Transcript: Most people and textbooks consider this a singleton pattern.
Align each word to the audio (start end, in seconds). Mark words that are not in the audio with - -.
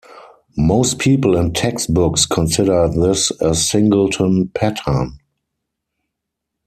Most 0.57 0.97
people 0.97 1.35
and 1.35 1.55
textbooks 1.55 2.25
consider 2.25 2.89
this 2.89 3.29
a 3.39 3.53
singleton 3.53 4.47
pattern. 4.47 5.19